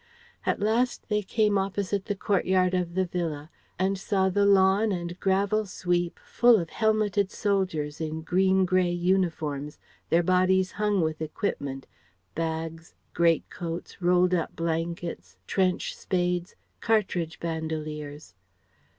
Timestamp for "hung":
10.71-11.01